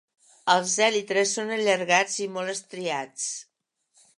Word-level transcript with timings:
Els 0.53 0.71
èlitres 0.85 1.35
són 1.37 1.53
allargats 1.57 2.15
i 2.27 2.27
molt 2.39 2.55
estriats. 2.55 3.29